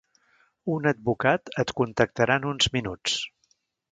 Un 0.75 0.87
advocat 0.91 1.51
et 1.65 1.75
contactarà 1.81 2.39
en 2.43 2.49
uns 2.55 2.71
minuts. 2.79 3.21